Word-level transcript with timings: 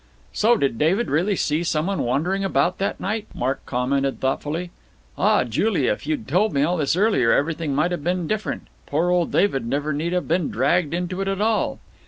"So 0.33 0.57
David 0.57 1.11
really 1.11 1.33
did 1.33 1.37
see 1.41 1.63
some 1.63 1.85
one 1.85 2.01
wandering 2.01 2.43
about 2.43 2.79
that 2.79 2.99
night," 2.99 3.27
Mark 3.35 3.63
commented 3.67 4.19
thoughtfully. 4.19 4.71
"Ah, 5.15 5.43
Julia, 5.43 5.91
if 5.91 6.07
you'd 6.07 6.27
told 6.27 6.53
me 6.53 6.63
all 6.63 6.77
this 6.77 6.95
earlier 6.95 7.31
everything 7.31 7.75
might 7.75 7.91
have 7.91 8.03
been 8.03 8.25
different. 8.25 8.63
Poor 8.87 9.11
old 9.11 9.31
David 9.31 9.61
need 9.61 9.69
never 9.69 9.93
have 9.93 10.27
been 10.27 10.49
dragged 10.49 10.95
into 10.95 11.21
it 11.21 11.27
at 11.27 11.39
all." 11.39 11.77